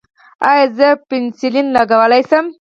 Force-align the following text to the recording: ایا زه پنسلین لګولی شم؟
ایا 0.49 0.65
زه 0.77 0.87
پنسلین 1.07 1.67
لګولی 1.75 2.21
شم؟ 2.29 2.45